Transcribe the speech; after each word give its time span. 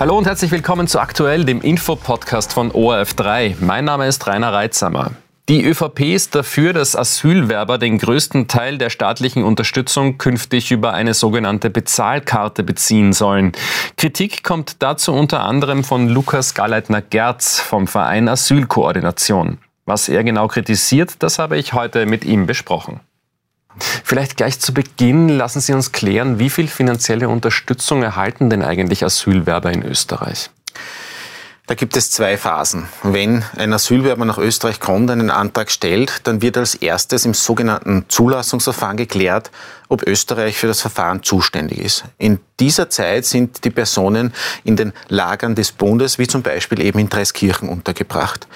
Hallo 0.00 0.16
und 0.16 0.26
herzlich 0.26 0.50
willkommen 0.50 0.86
zu 0.86 0.98
Aktuell, 0.98 1.44
dem 1.44 1.60
Infopodcast 1.60 2.54
von 2.54 2.72
ORF3. 2.72 3.56
Mein 3.60 3.84
Name 3.84 4.06
ist 4.06 4.26
Rainer 4.26 4.50
Reitsamer. 4.50 5.10
Die 5.50 5.62
ÖVP 5.62 6.14
ist 6.14 6.34
dafür, 6.34 6.72
dass 6.72 6.96
Asylwerber 6.96 7.76
den 7.76 7.98
größten 7.98 8.48
Teil 8.48 8.78
der 8.78 8.88
staatlichen 8.88 9.44
Unterstützung 9.44 10.16
künftig 10.16 10.70
über 10.70 10.94
eine 10.94 11.12
sogenannte 11.12 11.68
Bezahlkarte 11.68 12.62
beziehen 12.62 13.12
sollen. 13.12 13.52
Kritik 13.98 14.42
kommt 14.42 14.82
dazu 14.82 15.12
unter 15.12 15.40
anderem 15.40 15.84
von 15.84 16.08
Lukas 16.08 16.54
Galeitner-Gerz 16.54 17.60
vom 17.60 17.86
Verein 17.86 18.30
Asylkoordination. 18.30 19.58
Was 19.84 20.08
er 20.08 20.24
genau 20.24 20.48
kritisiert, 20.48 21.22
das 21.22 21.38
habe 21.38 21.58
ich 21.58 21.74
heute 21.74 22.06
mit 22.06 22.24
ihm 22.24 22.46
besprochen. 22.46 23.00
Vielleicht 24.04 24.36
gleich 24.36 24.58
zu 24.60 24.74
Beginn 24.74 25.28
lassen 25.28 25.60
Sie 25.60 25.72
uns 25.72 25.92
klären, 25.92 26.38
wie 26.38 26.50
viel 26.50 26.68
finanzielle 26.68 27.28
Unterstützung 27.28 28.02
erhalten 28.02 28.50
denn 28.50 28.62
eigentlich 28.62 29.04
Asylwerber 29.04 29.72
in 29.72 29.84
Österreich? 29.84 30.50
Da 31.70 31.76
gibt 31.76 31.96
es 31.96 32.10
zwei 32.10 32.36
Phasen. 32.36 32.88
Wenn 33.04 33.44
ein 33.54 33.72
Asylwerber 33.72 34.24
nach 34.24 34.38
Österreich 34.38 34.80
kommt, 34.80 35.08
einen 35.08 35.30
Antrag 35.30 35.70
stellt, 35.70 36.26
dann 36.26 36.42
wird 36.42 36.56
als 36.56 36.74
erstes 36.74 37.24
im 37.24 37.32
sogenannten 37.32 38.06
Zulassungsverfahren 38.08 38.96
geklärt, 38.96 39.52
ob 39.88 40.02
Österreich 40.02 40.56
für 40.56 40.66
das 40.66 40.80
Verfahren 40.80 41.22
zuständig 41.22 41.78
ist. 41.78 42.02
In 42.18 42.40
dieser 42.58 42.90
Zeit 42.90 43.24
sind 43.24 43.64
die 43.64 43.70
Personen 43.70 44.34
in 44.64 44.74
den 44.74 44.92
Lagern 45.06 45.54
des 45.54 45.70
Bundes, 45.70 46.18
wie 46.18 46.26
zum 46.26 46.42
Beispiel 46.42 46.80
eben 46.80 46.98
in 46.98 47.08
Dreiskirchen, 47.08 47.68
untergebracht. 47.68 48.48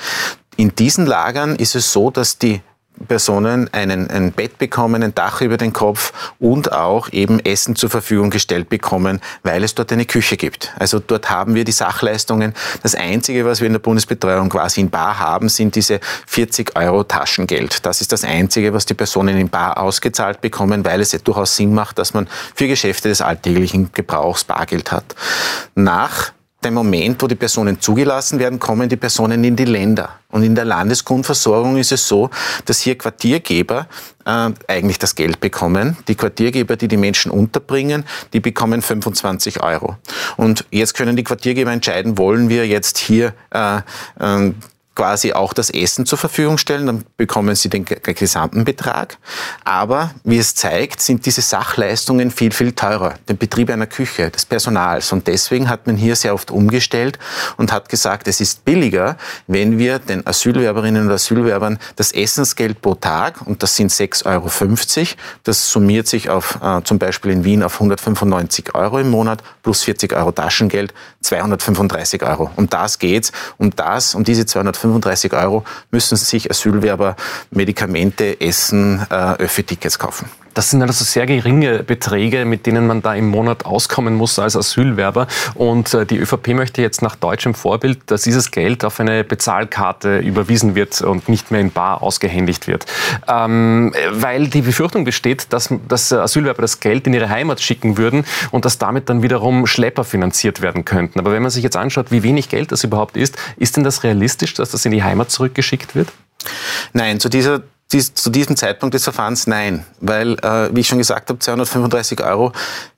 In 0.57 0.75
diesen 0.75 1.07
Lagern 1.07 1.55
ist 1.55 1.77
es 1.77 1.93
so, 1.93 2.11
dass 2.11 2.39
die 2.39 2.63
Personen 3.09 3.73
einen, 3.73 4.09
ein 4.11 4.33
Bett 4.33 4.59
bekommen, 4.59 5.03
ein 5.03 5.15
Dach 5.15 5.41
über 5.41 5.57
den 5.57 5.73
Kopf 5.73 6.13
und 6.39 6.73
auch 6.73 7.13
eben 7.13 7.41
Essen 7.41 7.77
zur 7.77 7.91
Verfügung 7.91 8.31
gestellt 8.31 8.69
bekommen, 8.69 9.21
weil 9.43 9.65
es 9.65 9.75
dort 9.75 9.93
eine 9.93 10.05
Küche 10.05 10.37
gibt. 10.37 10.73
Also 10.79 11.01
dort 11.01 11.31
haben 11.31 11.55
wir 11.55 11.65
die 11.65 11.73
Sachleistungen. 11.73 12.55
Das 12.83 12.95
Einzige, 12.95 13.45
was 13.45 13.61
wir 13.61 13.67
in 13.67 13.73
der 13.73 13.81
Bundesbetreuung 13.81 14.49
quasi 14.49 14.81
in 14.81 14.91
Bar 14.91 15.19
haben, 15.19 15.49
sind 15.49 15.75
diese 15.75 16.01
40 16.27 16.77
Euro 16.77 17.05
Taschengeld. 17.05 17.85
Das 17.85 18.01
ist 18.01 18.13
das 18.13 18.25
Einzige, 18.25 18.73
was 18.73 18.87
die 18.87 18.95
Personen 18.95 19.37
in 19.37 19.49
Bar 19.49 19.79
ausgezahlt 19.79 20.41
bekommen, 20.41 20.85
weil 20.85 21.01
es 21.01 21.13
ja 21.13 21.19
durchaus 21.19 21.57
Sinn 21.57 21.75
macht, 21.75 21.99
dass 21.99 22.15
man 22.15 22.29
für 22.55 22.69
Geschäfte 22.69 23.09
des 23.09 23.21
alltäglichen 23.21 23.93
Gebrauchs 23.93 24.45
Bargeld 24.45 24.93
hat. 24.93 25.15
Nach 25.75 26.33
dem 26.65 26.75
Moment, 26.75 27.23
wo 27.23 27.27
die 27.27 27.35
Personen 27.35 27.81
zugelassen 27.81 28.39
werden, 28.39 28.59
kommen 28.59 28.89
die 28.89 28.97
Personen 28.97 29.45
in 29.45 29.55
die 29.57 29.65
Länder. 29.65 30.11
Und 30.31 30.43
in 30.43 30.55
der 30.55 30.65
Landesgrundversorgung 30.65 31.77
ist 31.77 31.93
es 31.93 32.09
so, 32.09 32.31
dass 32.65 32.81
hier 32.81 32.99
Quartiergeber 32.99 33.87
äh, 34.25 34.51
eigentlich 34.67 34.99
das 34.99 35.15
Geld 35.15 35.41
bekommen. 35.41 35.97
Die 36.09 36.15
Quartiergeber, 36.15 36.77
die 36.77 36.89
die 36.89 36.97
Menschen 36.97 37.31
unterbringen, 37.31 38.05
die 38.33 38.41
bekommen 38.41 38.83
25 38.83 39.63
Euro. 39.63 39.97
Und 40.37 40.65
jetzt 40.71 40.95
können 40.95 41.17
die 41.17 41.25
Quartiergeber 41.25 41.71
entscheiden, 41.71 42.19
wollen 42.19 42.49
wir 42.49 42.67
jetzt 42.67 42.99
hier 42.99 43.35
äh, 43.51 43.79
äh, 44.19 44.53
quasi 44.95 45.33
auch 45.33 45.53
das 45.53 45.71
Essen 45.71 46.07
zur 46.07 46.19
Verfügung 46.19 46.59
stellen, 46.59 46.87
dann 46.87 47.05
bekommen 47.17 47.55
sie 47.55 47.69
den 47.69 47.85
gesamten 47.85 48.65
Betrag. 48.65 49.19
Aber 49.65 50.11
wie 50.23 50.39
es 50.39 50.55
zeigt, 50.55 51.01
sind 51.01 51.27
diese 51.27 51.41
Sachleistungen 51.41 52.31
viel, 52.31 52.53
viel 52.53 52.73
teurer. 52.73 53.15
Den 53.29 53.37
Betrieb 53.37 53.71
einer 53.71 53.87
Küche, 53.87 54.31
des 54.31 54.47
Personals. 54.47 55.13
Und 55.13 55.27
deswegen 55.27 55.69
hat 55.69 55.87
man 55.87 55.97
hier 55.97 56.17
sehr 56.17 56.35
oft 56.35 56.51
umgestellt 56.51 57.19
und 57.57 57.73
hat 57.73 57.89
gesagt, 57.89 58.29
es 58.29 58.41
ist 58.41 58.65
billiger, 58.65 59.17
wenn 59.47 59.79
wir 59.79 59.99
den 59.99 60.27
Asylwerberinnen 60.27 61.07
und 61.07 61.13
Asylwerbern 61.13 61.79
das 61.97 62.13
Essensgeld 62.13 62.81
pro 62.81 62.95
Tag, 62.95 63.47
und 63.47 63.63
das 63.63 63.77
sind 63.77 63.91
6,50 63.91 64.27
Euro, 64.27 65.17
das 65.43 65.71
summiert 65.71 66.07
sich 66.07 66.31
auf 66.31 66.59
äh, 66.63 66.83
zum 66.85 66.99
Beispiel 66.99 67.33
in 67.33 67.45
Wien 67.45 67.63
auf 67.63 67.75
195 67.75 68.75
Euro 68.75 68.99
im 68.99 69.11
Monat 69.11 69.43
plus 69.63 69.83
40 69.83 70.13
Euro 70.13 70.33
Taschengeld, 70.33 70.95
235 71.23 72.23
Euro. 72.23 72.51
Um 72.57 72.69
das 72.69 72.99
geht's. 72.99 73.33
Um 73.59 73.75
das, 73.75 74.15
um 74.15 74.25
diese 74.25 74.47
235 74.47 74.84
35 74.85 75.33
Euro 75.33 75.65
müssen 75.91 76.17
sich 76.17 76.51
Asylwerber 76.51 77.17
Medikamente, 77.51 78.41
Essen, 78.41 79.01
äh, 79.11 79.15
Öffi-Tickets 79.15 79.99
kaufen. 79.99 80.29
Das 80.55 80.71
sind 80.71 80.83
also 80.83 81.05
sehr 81.05 81.27
geringe 81.27 81.83
Beträge, 81.83 82.45
mit 82.45 82.67
denen 82.67 82.87
man 82.87 83.03
da 83.03 83.15
im 83.15 83.29
Monat 83.29 83.65
auskommen 83.67 84.15
muss 84.15 84.39
als 84.39 84.57
Asylwerber. 84.57 85.27
Und 85.55 85.93
äh, 85.93 86.07
die 86.07 86.19
ÖVP 86.19 86.49
möchte 86.49 86.81
jetzt 86.81 87.03
nach 87.03 87.17
deutschem 87.17 87.55
Vorbild, 87.55 87.99
dass 88.07 88.23
dieses 88.23 88.51
Geld 88.51 88.85
auf 88.85 89.01
eine 89.01 89.25
Bezahlkarte 89.25 90.19
überwiesen 90.19 90.75
wird 90.75 91.01
und 91.03 91.29
nicht 91.29 91.51
mehr 91.51 91.61
in 91.61 91.71
Bar 91.71 92.03
ausgehändigt 92.03 92.67
wird. 92.67 92.87
Ähm, 93.29 93.93
weil 94.13 94.49
die 94.49 94.63
Befürchtung 94.63 95.05
besteht, 95.05 95.53
dass, 95.53 95.73
dass 95.89 96.13
Asylwerber 96.13 96.63
das 96.63 96.81
Geld 96.81 97.07
in 97.07 97.15
ihre 97.15 97.29
Heimat 97.29 97.61
schicken 97.61 97.99
würden 97.99 98.25
und 98.51 98.65
dass 98.65 98.79
damit 98.79 99.09
dann 99.09 99.23
wiederum 99.23 99.67
Schlepper 99.67 100.05
finanziert 100.05 100.61
werden 100.61 100.85
könnten. 100.85 101.19
Aber 101.19 101.33
wenn 101.33 101.43
man 101.43 101.51
sich 101.51 101.65
jetzt 101.65 101.77
anschaut, 101.77 102.11
wie 102.11 102.23
wenig 102.23 102.49
Geld 102.49 102.73
das 102.73 102.85
überhaupt 102.85 103.17
ist, 103.17 103.37
ist 103.57 103.77
denn 103.77 103.85
das 103.85 104.05
realistisch, 104.05 104.55
dass 104.55 104.71
das 104.71 104.85
in 104.85 104.93
die 104.93 105.03
Heimat 105.03 105.31
zurückgeschickt 105.31 105.95
wird? 105.95 106.13
Nein, 106.93 107.21
zu 107.21 107.29
dieser 107.29 107.63
dies, 107.93 108.15
zu 108.15 108.31
diesem 108.31 108.57
Zeitpunkt 108.57 108.95
des 108.95 109.05
Verfahrens 109.05 109.47
nein, 109.47 109.85
weil, 110.01 110.35
äh, 110.41 110.75
wie 110.75 110.81
ich 110.81 110.89
schon 110.89 110.99
gesagt 110.99 111.29
habe, 111.29 111.39
235 111.39 112.23
Euro 112.23 112.53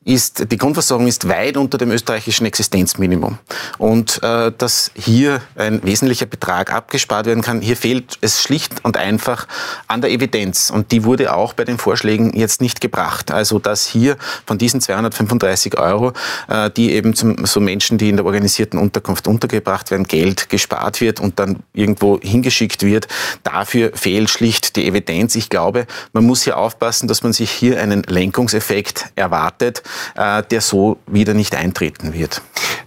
ist, 0.06 0.52
die 0.52 0.56
Grundversorgung 0.56 1.08
ist 1.08 1.28
weit 1.28 1.56
unter 1.56 1.78
dem 1.78 1.90
österreichischen 1.90 2.46
Existenzminimum. 2.46 3.38
Und 3.76 4.22
äh, 4.22 4.52
dass 4.56 4.92
hier 4.94 5.42
ein 5.56 5.82
wesentlicher 5.82 6.26
Betrag 6.26 6.72
abgespart 6.72 7.26
werden 7.26 7.42
kann, 7.42 7.60
hier 7.60 7.76
fehlt 7.76 8.16
es 8.20 8.40
schlicht 8.40 8.84
und 8.84 8.96
einfach 8.96 9.48
an 9.88 10.00
der 10.02 10.12
Evidenz. 10.12 10.70
Und 10.70 10.92
die 10.92 11.02
wurde 11.02 11.34
auch 11.34 11.54
bei 11.54 11.64
den 11.64 11.76
Vorschlägen 11.76 12.36
jetzt 12.36 12.60
nicht 12.60 12.80
gebracht. 12.80 13.32
Also 13.32 13.58
dass 13.58 13.84
hier 13.84 14.16
von 14.46 14.58
diesen 14.58 14.80
235 14.80 15.76
Euro, 15.76 16.12
äh, 16.48 16.70
die 16.70 16.92
eben 16.92 17.14
zum, 17.14 17.44
so 17.44 17.58
Menschen, 17.58 17.98
die 17.98 18.08
in 18.08 18.16
der 18.16 18.26
organisierten 18.26 18.78
Unterkunft 18.78 19.26
untergebracht 19.26 19.90
werden, 19.90 20.06
Geld 20.06 20.48
gespart 20.50 21.00
wird 21.00 21.18
und 21.18 21.40
dann 21.40 21.64
irgendwo 21.74 22.20
hingeschickt 22.20 22.84
wird, 22.84 23.08
dafür 23.42 23.90
fehlt 23.92 24.30
schlicht 24.30 24.76
die 24.76 24.85
Evidenz. 24.86 25.34
Ich 25.34 25.50
glaube, 25.50 25.86
man 26.12 26.24
muss 26.24 26.42
hier 26.42 26.56
aufpassen, 26.56 27.08
dass 27.08 27.22
man 27.22 27.32
sich 27.32 27.50
hier 27.50 27.80
einen 27.80 28.02
Lenkungseffekt 28.02 29.06
erwartet, 29.16 29.82
äh, 30.14 30.42
der 30.44 30.60
so 30.60 30.98
wieder 31.06 31.34
nicht 31.34 31.54
eintreten 31.54 32.12
wird. 32.14 32.42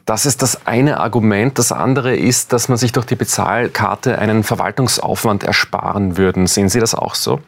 Das 0.05 0.25
ist 0.25 0.41
das 0.41 0.65
eine 0.65 0.99
Argument. 0.99 1.59
Das 1.59 1.71
andere 1.71 2.15
ist, 2.15 2.51
dass 2.53 2.67
man 2.67 2.77
sich 2.77 2.91
durch 2.91 3.05
die 3.05 3.15
Bezahlkarte 3.15 4.17
einen 4.17 4.43
Verwaltungsaufwand 4.43 5.43
ersparen 5.43 6.17
würde. 6.17 6.47
Sehen 6.47 6.69
Sie 6.69 6.79
das 6.79 6.95
auch 6.95 7.15
so? 7.15 7.41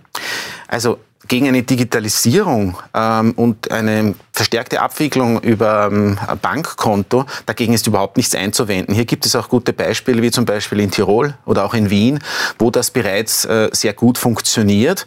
Also 0.68 1.00
gegen 1.28 1.48
eine 1.48 1.64
Digitalisierung 1.64 2.78
ähm, 2.94 3.32
und 3.36 3.72
eine 3.72 4.16
verstärkte 4.34 4.82
Abwicklung 4.82 5.40
über 5.42 5.90
ähm, 5.92 6.18
Bankkonto, 6.42 7.26
dagegen 7.46 7.74
ist 7.74 7.86
überhaupt 7.86 8.18
nichts 8.18 8.34
einzuwenden. 8.34 8.96
Hier 8.96 9.06
gibt 9.06 9.26
es 9.26 9.36
auch 9.36 9.50
gute 9.50 9.74
Beispiele, 9.74 10.22
wie 10.22 10.32
zum 10.32 10.46
Beispiel 10.46 10.80
in 10.80 10.90
Tirol 10.90 11.36
oder 11.46 11.66
auch 11.66 11.74
in 11.74 11.90
Wien, 11.90 12.20
wo 12.58 12.72
das 12.72 12.92
bereits 12.92 13.46
äh, 13.46 13.70
sehr 13.72 13.94
gut 13.94 14.18
funktioniert. 14.18 15.06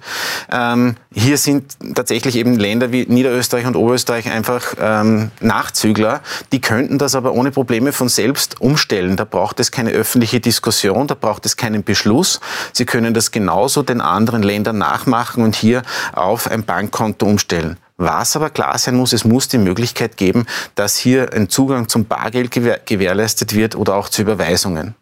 Ähm, 0.52 0.97
hier 1.12 1.38
sind 1.38 1.76
tatsächlich 1.94 2.36
eben 2.36 2.56
Länder 2.56 2.92
wie 2.92 3.06
Niederösterreich 3.06 3.66
und 3.66 3.76
Oberösterreich 3.76 4.31
einfach 4.31 4.75
ähm, 4.81 5.31
Nachzügler. 5.41 6.20
Die 6.52 6.60
könnten 6.60 6.98
das 6.98 7.14
aber 7.14 7.32
ohne 7.32 7.50
Probleme 7.50 7.92
von 7.92 8.08
selbst 8.08 8.60
umstellen. 8.60 9.16
Da 9.16 9.25
braucht 9.25 9.58
es 9.60 9.70
keine 9.70 9.91
öffentliche 9.91 10.41
Diskussion, 10.41 11.06
da 11.06 11.14
braucht 11.14 11.46
es 11.46 11.56
keinen 11.56 11.82
Beschluss. 11.82 12.41
Sie 12.72 12.84
können 12.84 13.14
das 13.14 13.31
genauso 13.31 13.82
den 13.82 14.00
anderen 14.00 14.42
Ländern 14.42 14.78
nachmachen 14.78 15.42
und 15.42 15.56
hier 15.56 15.82
auf 16.12 16.50
ein 16.50 16.65
Bankkonto 16.65 17.26
umstellen. 17.26 17.78
Was 17.97 18.34
aber 18.34 18.50
klar 18.50 18.76
sein 18.78 18.97
muss, 18.97 19.12
es 19.12 19.25
muss 19.25 19.48
die 19.48 19.59
Möglichkeit 19.59 20.16
geben, 20.16 20.47
dass 20.75 20.97
hier 20.97 21.32
ein 21.32 21.48
Zugang 21.48 21.88
zum 21.88 22.06
Bargeld 22.06 22.50
gewährleistet 22.50 23.54
wird 23.54 23.76
oder 23.76 23.94
auch 23.94 24.09
zu 24.09 24.22
Überweisungen. 24.22 24.97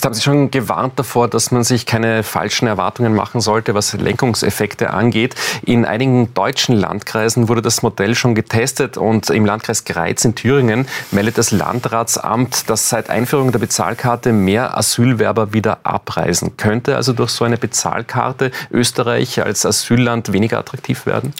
Jetzt 0.00 0.04
haben 0.06 0.14
Sie 0.14 0.22
schon 0.22 0.50
gewarnt 0.50 0.98
davor, 0.98 1.28
dass 1.28 1.50
man 1.50 1.62
sich 1.62 1.84
keine 1.84 2.22
falschen 2.22 2.66
Erwartungen 2.66 3.14
machen 3.14 3.42
sollte, 3.42 3.74
was 3.74 3.92
Lenkungseffekte 3.92 4.90
angeht. 4.90 5.34
In 5.62 5.84
einigen 5.84 6.32
deutschen 6.32 6.74
Landkreisen 6.74 7.48
wurde 7.48 7.60
das 7.60 7.82
Modell 7.82 8.14
schon 8.14 8.34
getestet 8.34 8.96
und 8.96 9.28
im 9.28 9.44
Landkreis 9.44 9.84
Greiz 9.84 10.24
in 10.24 10.34
Thüringen 10.34 10.88
meldet 11.10 11.36
das 11.36 11.50
Landratsamt, 11.50 12.70
dass 12.70 12.88
seit 12.88 13.10
Einführung 13.10 13.52
der 13.52 13.58
Bezahlkarte 13.58 14.32
mehr 14.32 14.76
Asylwerber 14.78 15.52
wieder 15.52 15.80
abreisen. 15.82 16.56
Könnte 16.56 16.96
also 16.96 17.12
durch 17.12 17.30
so 17.30 17.44
eine 17.44 17.58
Bezahlkarte 17.58 18.52
Österreich 18.70 19.42
als 19.42 19.66
Asylland 19.66 20.32
weniger 20.32 20.58
attraktiv 20.58 21.04
werden? 21.04 21.34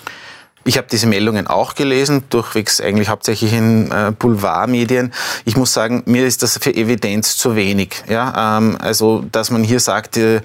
Ich 0.64 0.76
habe 0.76 0.88
diese 0.90 1.06
Meldungen 1.06 1.46
auch 1.46 1.74
gelesen, 1.74 2.24
durchwegs 2.28 2.80
eigentlich 2.80 3.08
hauptsächlich 3.08 3.52
in 3.52 3.90
äh, 3.90 4.12
Boulevardmedien. 4.16 5.12
Ich 5.44 5.56
muss 5.56 5.72
sagen, 5.72 6.02
mir 6.06 6.26
ist 6.26 6.42
das 6.42 6.58
für 6.58 6.74
Evidenz 6.74 7.38
zu 7.38 7.56
wenig. 7.56 8.04
Ja, 8.08 8.58
ähm, 8.58 8.76
also 8.78 9.24
dass 9.32 9.50
man 9.50 9.64
hier 9.64 9.80
sagt, 9.80 10.18
äh, 10.18 10.42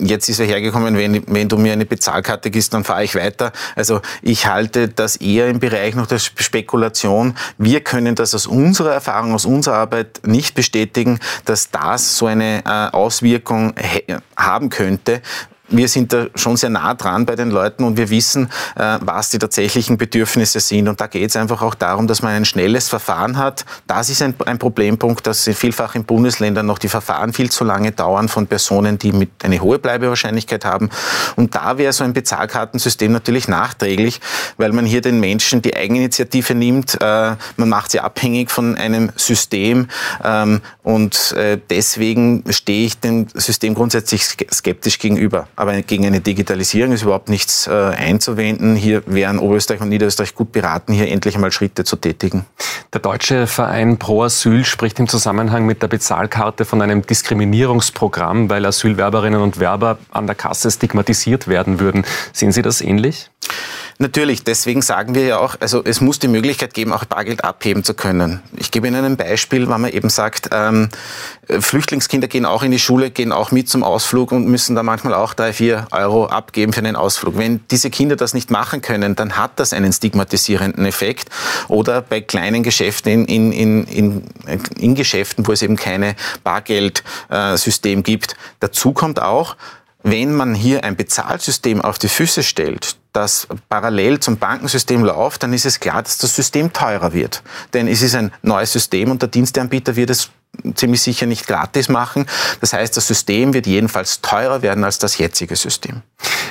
jetzt 0.00 0.28
ist 0.28 0.40
er 0.40 0.46
hergekommen, 0.46 0.96
wenn, 0.96 1.22
wenn 1.28 1.48
du 1.48 1.56
mir 1.56 1.72
eine 1.72 1.86
Bezahlkarte 1.86 2.50
gibst, 2.50 2.74
dann 2.74 2.82
fahre 2.82 3.04
ich 3.04 3.14
weiter. 3.14 3.52
Also 3.76 4.00
ich 4.22 4.46
halte 4.46 4.88
das 4.88 5.16
eher 5.16 5.48
im 5.48 5.60
Bereich 5.60 5.94
noch 5.94 6.06
der 6.06 6.18
Spekulation. 6.18 7.36
Wir 7.58 7.80
können 7.80 8.16
das 8.16 8.34
aus 8.34 8.46
unserer 8.46 8.92
Erfahrung, 8.92 9.34
aus 9.34 9.44
unserer 9.44 9.76
Arbeit 9.76 10.20
nicht 10.24 10.54
bestätigen, 10.54 11.20
dass 11.44 11.70
das 11.70 12.16
so 12.16 12.26
eine 12.26 12.64
äh, 12.64 12.96
Auswirkung 12.96 13.74
haben 14.36 14.68
könnte 14.70 15.22
wir 15.70 15.88
sind 15.88 16.12
da 16.12 16.26
schon 16.34 16.56
sehr 16.56 16.70
nah 16.70 16.94
dran 16.94 17.26
bei 17.26 17.36
den 17.36 17.50
Leuten 17.50 17.84
und 17.84 17.96
wir 17.96 18.10
wissen, 18.10 18.50
äh, 18.76 18.98
was 19.00 19.30
die 19.30 19.38
tatsächlichen 19.38 19.98
Bedürfnisse 19.98 20.60
sind. 20.60 20.88
Und 20.88 21.00
da 21.00 21.06
geht 21.06 21.30
es 21.30 21.36
einfach 21.36 21.62
auch 21.62 21.74
darum, 21.74 22.06
dass 22.06 22.22
man 22.22 22.32
ein 22.32 22.44
schnelles 22.44 22.88
Verfahren 22.88 23.36
hat. 23.36 23.64
Das 23.86 24.08
ist 24.08 24.22
ein, 24.22 24.34
Problempunkt, 24.58 25.26
dass 25.26 25.44
vielfach 25.44 25.94
in 25.94 26.04
Bundesländern 26.04 26.66
noch 26.66 26.78
die 26.78 26.88
Verfahren 26.88 27.32
viel 27.32 27.50
zu 27.50 27.64
lange 27.64 27.92
dauern 27.92 28.28
von 28.28 28.46
Personen, 28.46 28.98
die 28.98 29.12
mit 29.12 29.30
eine 29.44 29.60
hohe 29.60 29.78
Bleibewahrscheinlichkeit 29.78 30.64
haben. 30.64 30.90
Und 31.36 31.54
da 31.54 31.78
wäre 31.78 31.92
so 31.92 32.02
ein 32.02 32.12
Bezahlkartensystem 32.12 33.12
natürlich 33.12 33.46
nachträglich, 33.46 34.20
weil 34.56 34.72
man 34.72 34.84
hier 34.84 35.00
den 35.00 35.20
Menschen 35.20 35.62
die 35.62 35.76
Eigeninitiative 35.76 36.54
nimmt. 36.54 37.00
Äh, 37.00 37.36
man 37.56 37.68
macht 37.68 37.90
sie 37.92 38.00
abhängig 38.00 38.50
von 38.50 38.76
einem 38.76 39.10
System. 39.16 39.88
Ähm, 40.24 40.60
und 40.82 41.32
äh, 41.32 41.58
deswegen 41.68 42.42
stehe 42.50 42.86
ich 42.86 42.98
dem 42.98 43.26
System 43.34 43.74
grundsätzlich 43.74 44.24
skeptisch 44.24 44.98
gegenüber. 44.98 45.46
Aber 45.58 45.82
gegen 45.82 46.06
eine 46.06 46.20
Digitalisierung 46.20 46.92
ist 46.92 47.02
überhaupt 47.02 47.28
nichts 47.28 47.66
äh, 47.66 47.72
einzuwenden. 47.72 48.76
Hier 48.76 49.02
wären 49.06 49.40
Oberösterreich 49.40 49.80
und 49.80 49.88
Niederösterreich 49.88 50.36
gut 50.36 50.52
beraten, 50.52 50.92
hier 50.92 51.08
endlich 51.08 51.34
einmal 51.34 51.50
Schritte 51.50 51.82
zu 51.82 51.96
tätigen. 51.96 52.46
Der 52.92 53.00
Deutsche 53.00 53.48
Verein 53.48 53.98
Pro 53.98 54.22
Asyl 54.22 54.64
spricht 54.64 55.00
im 55.00 55.08
Zusammenhang 55.08 55.66
mit 55.66 55.82
der 55.82 55.88
Bezahlkarte 55.88 56.64
von 56.64 56.80
einem 56.80 57.04
Diskriminierungsprogramm, 57.04 58.48
weil 58.48 58.64
Asylwerberinnen 58.66 59.40
und 59.40 59.58
Werber 59.58 59.98
an 60.12 60.28
der 60.28 60.36
Kasse 60.36 60.70
stigmatisiert 60.70 61.48
werden 61.48 61.80
würden. 61.80 62.06
Sehen 62.32 62.52
Sie 62.52 62.62
das 62.62 62.80
ähnlich? 62.80 63.28
Natürlich, 64.00 64.44
deswegen 64.44 64.80
sagen 64.80 65.16
wir 65.16 65.24
ja 65.24 65.38
auch, 65.38 65.56
also 65.58 65.82
es 65.84 66.00
muss 66.00 66.20
die 66.20 66.28
Möglichkeit 66.28 66.72
geben, 66.72 66.92
auch 66.92 67.04
Bargeld 67.04 67.42
abheben 67.42 67.82
zu 67.82 67.94
können. 67.94 68.40
Ich 68.56 68.70
gebe 68.70 68.86
Ihnen 68.86 69.04
ein 69.04 69.16
Beispiel, 69.16 69.68
wenn 69.68 69.80
man 69.80 69.90
eben 69.90 70.08
sagt, 70.08 70.50
ähm, 70.52 70.88
Flüchtlingskinder 71.48 72.28
gehen 72.28 72.46
auch 72.46 72.62
in 72.62 72.70
die 72.70 72.78
Schule, 72.78 73.10
gehen 73.10 73.32
auch 73.32 73.50
mit 73.50 73.68
zum 73.68 73.82
Ausflug 73.82 74.30
und 74.30 74.46
müssen 74.46 74.76
da 74.76 74.84
manchmal 74.84 75.14
auch 75.14 75.34
drei, 75.34 75.52
vier 75.52 75.88
Euro 75.90 76.26
abgeben 76.26 76.72
für 76.72 76.78
einen 76.78 76.94
Ausflug. 76.94 77.36
Wenn 77.38 77.60
diese 77.72 77.90
Kinder 77.90 78.14
das 78.14 78.34
nicht 78.34 78.52
machen 78.52 78.82
können, 78.82 79.16
dann 79.16 79.36
hat 79.36 79.52
das 79.56 79.72
einen 79.72 79.92
stigmatisierenden 79.92 80.86
Effekt. 80.86 81.28
Oder 81.66 82.00
bei 82.00 82.20
kleinen 82.20 82.62
Geschäften 82.62 83.24
in, 83.24 83.50
in, 83.50 83.82
in, 83.84 84.22
in 84.78 84.94
Geschäften, 84.94 85.44
wo 85.44 85.50
es 85.50 85.62
eben 85.62 85.74
keine 85.74 86.14
Bargeldsystem 86.44 88.04
gibt. 88.04 88.36
Dazu 88.60 88.92
kommt 88.92 89.20
auch, 89.20 89.56
wenn 90.04 90.34
man 90.34 90.54
hier 90.54 90.84
ein 90.84 90.94
Bezahlsystem 90.94 91.80
auf 91.80 91.98
die 91.98 92.08
Füße 92.08 92.44
stellt, 92.44 92.96
das 93.18 93.48
parallel 93.68 94.20
zum 94.20 94.38
Bankensystem 94.38 95.04
läuft, 95.04 95.42
dann 95.42 95.52
ist 95.52 95.66
es 95.66 95.80
klar, 95.80 96.02
dass 96.02 96.18
das 96.18 96.34
System 96.34 96.72
teurer 96.72 97.12
wird. 97.12 97.42
Denn 97.74 97.88
es 97.88 98.02
ist 98.02 98.14
ein 98.14 98.32
neues 98.42 98.72
System 98.72 99.10
und 99.10 99.22
der 99.22 99.28
Diensteanbieter 99.28 99.96
wird 99.96 100.10
es 100.10 100.30
ziemlich 100.74 101.02
sicher 101.02 101.26
nicht 101.26 101.46
gratis 101.46 101.88
machen. 101.88 102.26
Das 102.60 102.72
heißt, 102.72 102.96
das 102.96 103.06
System 103.06 103.54
wird 103.54 103.66
jedenfalls 103.66 104.20
teurer 104.20 104.62
werden 104.62 104.84
als 104.84 104.98
das 104.98 105.18
jetzige 105.18 105.56
System. 105.56 106.02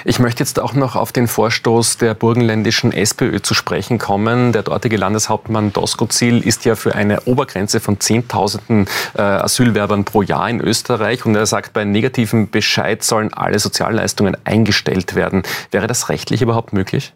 Ich 0.06 0.20
möchte 0.20 0.44
jetzt 0.44 0.60
auch 0.60 0.74
noch 0.74 0.96
auf 0.96 1.12
den 1.12 1.28
Vorstoß 1.28 1.98
der 1.98 2.14
burgenländischen 2.14 2.94
SPÖ 2.94 3.42
zu 3.42 3.54
sprechen 3.54 3.98
kommen. 3.98 4.54
Der 4.54 4.64
dortige 4.64 4.96
Landeshauptmann 4.96 5.74
Doskozil 5.74 6.46
ist 6.46 6.66
ja 6.66 6.76
für 6.76 6.96
eine 6.96 7.22
Obergrenze 7.22 7.80
von 7.80 7.98
10.000 7.98 8.88
äh, 9.16 9.22
Asylwerbern 9.22 10.06
pro 10.06 10.22
Jahr 10.22 10.50
in 10.50 10.62
Österreich 10.62 11.26
und 11.26 11.36
er 11.36 11.46
sagt, 11.46 11.74
bei 11.74 11.84
negativem 11.84 12.50
Bescheid 12.50 13.04
sollen 13.04 13.34
alle 13.34 13.60
Sozialleistungen 13.60 14.38
eingestellt 14.46 15.16
werden. 15.16 15.44
Wäre 15.72 15.88
das 15.88 16.10
rechtlich 16.10 16.42
überhaupt 16.42 16.74
möglich? 16.74 17.14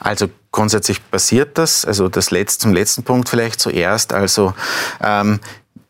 Also 0.00 0.28
grundsätzlich 0.52 1.10
passiert 1.10 1.58
das. 1.58 1.84
Also 1.84 2.08
das 2.08 2.30
letzte, 2.30 2.62
zum 2.62 2.72
letzten 2.72 3.02
Punkt 3.02 3.28
vielleicht 3.28 3.60
zuerst. 3.60 4.12
Also 4.12 4.52
ähm, 5.02 5.40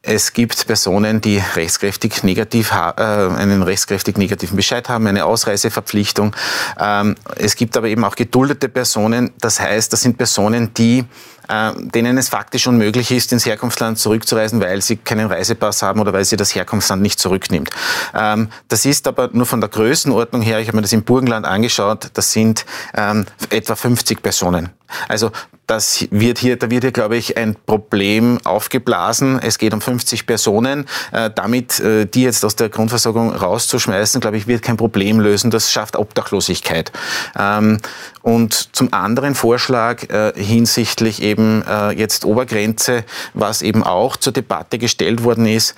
es 0.08 0.32
gibt 0.32 0.66
Personen, 0.66 1.20
die 1.20 1.42
rechtskräftig 1.54 2.22
negativ, 2.22 2.72
äh, 2.72 2.74
einen 2.74 3.62
rechtskräftig 3.62 4.16
negativen 4.16 4.56
Bescheid 4.56 4.88
haben, 4.88 5.06
eine 5.06 5.26
Ausreiseverpflichtung. 5.26 6.34
Ähm, 6.80 7.14
es 7.36 7.56
gibt 7.56 7.76
aber 7.76 7.88
eben 7.88 8.04
auch 8.04 8.16
geduldete 8.16 8.70
Personen. 8.70 9.32
Das 9.38 9.60
heißt, 9.60 9.92
das 9.92 10.00
sind 10.00 10.16
Personen, 10.16 10.72
die 10.72 11.04
äh, 11.48 11.72
denen 11.76 12.16
es 12.16 12.30
faktisch 12.30 12.66
unmöglich 12.66 13.10
ist, 13.10 13.32
ins 13.32 13.44
Herkunftsland 13.44 13.98
zurückzureisen, 13.98 14.62
weil 14.62 14.80
sie 14.80 14.96
keinen 14.96 15.26
Reisepass 15.26 15.82
haben 15.82 16.00
oder 16.00 16.14
weil 16.14 16.24
sie 16.24 16.36
das 16.36 16.54
Herkunftsland 16.54 17.02
nicht 17.02 17.20
zurücknimmt. 17.20 17.68
Ähm, 18.14 18.48
das 18.68 18.86
ist 18.86 19.06
aber 19.06 19.28
nur 19.32 19.44
von 19.44 19.60
der 19.60 19.68
Größenordnung 19.68 20.40
her, 20.40 20.58
ich 20.60 20.68
habe 20.68 20.76
mir 20.76 20.82
das 20.82 20.92
im 20.92 21.02
Burgenland 21.02 21.44
angeschaut, 21.44 22.10
das 22.14 22.32
sind 22.32 22.64
ähm, 22.94 23.26
etwa 23.50 23.76
50 23.76 24.22
Personen. 24.22 24.70
Also 25.08 25.30
das 25.66 26.06
wird 26.10 26.38
hier, 26.38 26.56
da 26.56 26.70
wird 26.70 26.82
hier, 26.82 26.92
glaube 26.92 27.16
ich, 27.16 27.36
ein 27.36 27.54
Problem 27.66 28.38
aufgeblasen. 28.44 29.38
Es 29.40 29.58
geht 29.58 29.74
um 29.74 29.80
50 29.80 30.26
Personen. 30.26 30.86
Äh, 31.12 31.30
damit 31.34 31.78
äh, 31.80 32.06
die 32.06 32.22
jetzt 32.22 32.44
aus 32.44 32.56
der 32.56 32.70
Grundversorgung 32.70 33.34
rauszuschmeißen, 33.34 34.20
glaube 34.20 34.38
ich, 34.38 34.46
wird 34.46 34.62
kein 34.62 34.78
Problem 34.78 35.20
lösen. 35.20 35.50
Das 35.50 35.70
schafft 35.70 35.96
Obdachlosigkeit. 35.96 36.90
Ähm, 37.38 37.78
und 38.22 38.74
zum 38.74 38.92
anderen 38.92 39.34
Vorschlag 39.34 40.08
äh, 40.10 40.32
hinsichtlich 40.36 41.22
eben 41.22 41.62
äh, 41.68 41.90
jetzt 41.90 42.24
Obergrenze, 42.24 43.04
was 43.34 43.62
eben 43.62 43.82
auch 43.82 44.16
zur 44.16 44.32
Debatte 44.32 44.78
gestellt 44.78 45.22
worden 45.22 45.46
ist. 45.46 45.74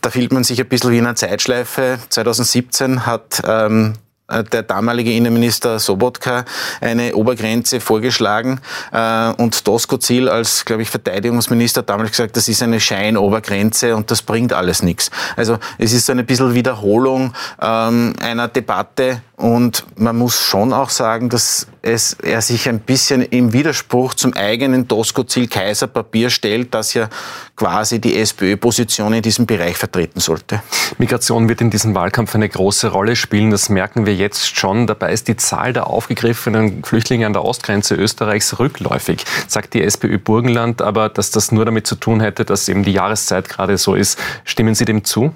Da 0.00 0.08
fühlt 0.08 0.32
man 0.32 0.44
sich 0.44 0.58
ein 0.60 0.68
bisschen 0.68 0.92
wie 0.92 0.98
in 0.98 1.04
einer 1.04 1.14
Zeitschleife. 1.14 1.98
2017 2.08 3.04
hat 3.04 3.42
ähm, 3.44 3.92
äh, 3.92 4.09
der 4.30 4.62
damalige 4.62 5.12
Innenminister 5.12 5.78
Sobotka 5.78 6.44
eine 6.80 7.14
Obergrenze 7.14 7.80
vorgeschlagen 7.80 8.60
äh, 8.92 9.32
und 9.32 9.66
Doskozil 9.66 10.28
als, 10.28 10.64
glaube 10.64 10.82
ich, 10.82 10.90
Verteidigungsminister 10.90 11.82
damals 11.82 12.10
gesagt, 12.10 12.36
das 12.36 12.48
ist 12.48 12.62
eine 12.62 12.80
Scheinobergrenze 12.80 13.96
und 13.96 14.10
das 14.10 14.22
bringt 14.22 14.52
alles 14.52 14.82
nichts. 14.82 15.10
Also 15.36 15.58
es 15.78 15.92
ist 15.92 16.06
so 16.06 16.12
eine 16.12 16.24
bisschen 16.24 16.54
Wiederholung 16.54 17.34
ähm, 17.60 18.14
einer 18.20 18.48
Debatte 18.48 19.22
und 19.36 19.84
man 19.96 20.16
muss 20.16 20.40
schon 20.40 20.72
auch 20.72 20.90
sagen, 20.90 21.28
dass 21.28 21.66
es, 21.82 22.14
er 22.14 22.42
sich 22.42 22.68
ein 22.68 22.80
bisschen 22.80 23.22
im 23.22 23.52
Widerspruch 23.52 24.14
zum 24.14 24.34
eigenen 24.34 24.86
Doskozil-Kaiser-Papier 24.88 26.30
stellt, 26.30 26.74
das 26.74 26.94
ja 26.94 27.08
quasi 27.56 28.00
die 28.00 28.18
SPÖ-Position 28.18 29.14
in 29.14 29.22
diesem 29.22 29.46
Bereich 29.46 29.76
vertreten 29.76 30.20
sollte. 30.20 30.62
Migration 30.98 31.48
wird 31.48 31.60
in 31.60 31.70
diesem 31.70 31.94
Wahlkampf 31.94 32.34
eine 32.34 32.48
große 32.48 32.88
Rolle 32.88 33.16
spielen. 33.16 33.50
Das 33.50 33.68
merken 33.68 34.06
wir 34.06 34.14
jetzt 34.14 34.56
schon. 34.56 34.86
Dabei 34.86 35.12
ist 35.12 35.28
die 35.28 35.36
Zahl 35.36 35.72
der 35.72 35.86
aufgegriffenen 35.86 36.84
Flüchtlinge 36.84 37.26
an 37.26 37.32
der 37.32 37.44
Ostgrenze 37.44 37.94
Österreichs 37.94 38.58
rückläufig, 38.58 39.24
sagt 39.46 39.74
die 39.74 39.82
SPÖ 39.82 40.18
Burgenland. 40.18 40.82
Aber 40.82 41.08
dass 41.08 41.30
das 41.30 41.52
nur 41.52 41.64
damit 41.64 41.86
zu 41.86 41.96
tun 41.96 42.20
hätte, 42.20 42.44
dass 42.44 42.68
eben 42.68 42.82
die 42.82 42.92
Jahreszeit 42.92 43.48
gerade 43.48 43.78
so 43.78 43.94
ist. 43.94 44.18
Stimmen 44.44 44.74
Sie 44.74 44.84
dem 44.84 45.04
zu? 45.04 45.34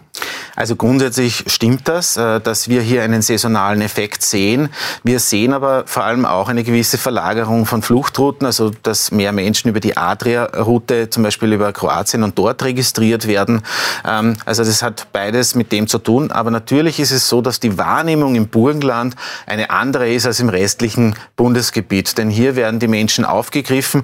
Also 0.56 0.76
grundsätzlich 0.76 1.44
stimmt 1.46 1.88
das, 1.88 2.16
äh, 2.16 2.40
dass 2.40 2.68
wir 2.68 2.80
hier 2.80 3.02
einen 3.02 3.22
saisonalen 3.22 3.80
Effekt 3.80 4.22
sehen. 4.22 4.68
Wir 5.02 5.18
sehen 5.18 5.52
aber 5.52 5.84
vor 5.86 6.04
allem 6.04 6.24
auch 6.24 6.33
eine 6.48 6.64
gewisse 6.64 6.98
Verlagerung 6.98 7.66
von 7.66 7.82
Fluchtrouten, 7.82 8.46
also 8.46 8.70
dass 8.82 9.10
mehr 9.10 9.32
Menschen 9.32 9.68
über 9.68 9.80
die 9.80 9.96
Adria-Route, 9.96 11.10
zum 11.10 11.22
Beispiel 11.22 11.52
über 11.52 11.72
Kroatien 11.72 12.22
und 12.22 12.38
dort 12.38 12.62
registriert 12.62 13.26
werden. 13.26 13.62
Ähm, 14.06 14.36
also 14.44 14.64
das 14.64 14.82
hat 14.82 15.06
beides 15.12 15.54
mit 15.54 15.72
dem 15.72 15.86
zu 15.86 15.98
tun. 15.98 16.30
Aber 16.30 16.50
natürlich 16.50 17.00
ist 17.00 17.10
es 17.10 17.28
so, 17.28 17.40
dass 17.40 17.60
die 17.60 17.78
Wahrnehmung 17.78 18.34
im 18.34 18.48
Burgenland 18.48 19.16
eine 19.46 19.70
andere 19.70 20.12
ist 20.12 20.26
als 20.26 20.40
im 20.40 20.48
restlichen 20.48 21.14
Bundesgebiet. 21.36 22.18
Denn 22.18 22.30
hier 22.30 22.56
werden 22.56 22.80
die 22.80 22.88
Menschen 22.88 23.24
aufgegriffen 23.24 24.02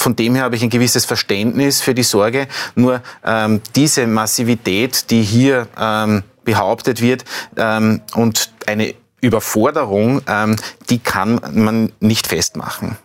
von 0.00 0.16
dem 0.16 0.34
her 0.34 0.44
habe 0.44 0.56
ich 0.56 0.62
ein 0.62 0.70
gewisses 0.70 1.04
Verständnis 1.04 1.82
für 1.82 1.94
die 1.94 2.04
Sorge. 2.04 2.48
Nur 2.74 3.02
ähm, 3.22 3.60
diese 3.76 4.06
Massivität, 4.06 5.10
die 5.10 5.22
hier 5.22 5.68
ähm, 5.78 6.22
behauptet 6.44 7.02
wird 7.02 7.24
ähm, 7.56 8.00
und 8.14 8.50
eine 8.66 8.94
Überforderung, 9.20 10.22
ähm, 10.26 10.56
die 10.88 10.98
kann 10.98 11.40
man 11.52 11.92
nicht 12.00 12.26
festmachen. 12.26 12.96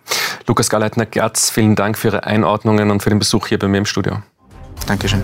Lukas 0.47 0.69
Galeitner-Gerz, 0.69 1.49
vielen 1.49 1.75
Dank 1.75 1.97
für 1.97 2.09
Ihre 2.09 2.23
Einordnungen 2.23 2.91
und 2.91 3.01
für 3.01 3.09
den 3.09 3.19
Besuch 3.19 3.47
hier 3.47 3.59
bei 3.59 3.67
mir 3.67 3.79
im 3.79 3.85
Studio. 3.85 4.21
Dankeschön. 4.87 5.23